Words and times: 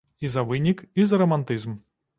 І 0.27 0.31
за 0.35 0.43
вынік, 0.51 0.81
і 1.03 1.07
за 1.13 1.21
рамантызм. 1.25 1.79